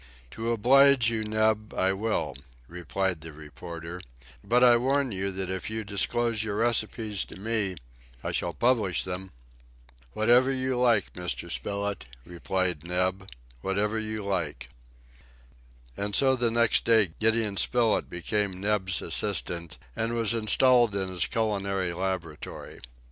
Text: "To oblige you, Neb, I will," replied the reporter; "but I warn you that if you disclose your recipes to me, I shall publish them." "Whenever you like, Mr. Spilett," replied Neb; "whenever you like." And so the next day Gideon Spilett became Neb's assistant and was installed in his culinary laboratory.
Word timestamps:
"To 0.31 0.51
oblige 0.51 1.11
you, 1.11 1.23
Neb, 1.23 1.75
I 1.75 1.93
will," 1.93 2.35
replied 2.67 3.21
the 3.21 3.31
reporter; 3.33 4.01
"but 4.43 4.63
I 4.63 4.75
warn 4.75 5.11
you 5.11 5.31
that 5.33 5.51
if 5.51 5.69
you 5.69 5.83
disclose 5.83 6.43
your 6.43 6.55
recipes 6.55 7.23
to 7.25 7.35
me, 7.35 7.75
I 8.23 8.31
shall 8.31 8.51
publish 8.53 9.03
them." 9.03 9.31
"Whenever 10.13 10.51
you 10.51 10.75
like, 10.79 11.13
Mr. 11.13 11.51
Spilett," 11.51 12.05
replied 12.25 12.83
Neb; 12.83 13.29
"whenever 13.61 13.99
you 13.99 14.25
like." 14.25 14.69
And 15.95 16.15
so 16.15 16.35
the 16.35 16.49
next 16.49 16.83
day 16.83 17.09
Gideon 17.19 17.57
Spilett 17.57 18.09
became 18.09 18.59
Neb's 18.59 19.03
assistant 19.03 19.77
and 19.95 20.15
was 20.15 20.33
installed 20.33 20.95
in 20.95 21.09
his 21.09 21.27
culinary 21.27 21.93
laboratory. 21.93 22.79